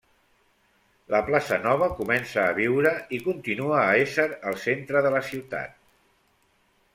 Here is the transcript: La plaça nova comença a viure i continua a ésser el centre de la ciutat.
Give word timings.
La 1.15 1.19
plaça 1.27 1.59
nova 1.65 1.89
comença 1.99 2.45
a 2.45 2.55
viure 2.61 2.93
i 3.19 3.19
continua 3.27 3.77
a 3.83 3.93
ésser 4.07 4.27
el 4.53 4.59
centre 4.65 5.05
de 5.09 5.13
la 5.19 5.23
ciutat. 5.29 5.79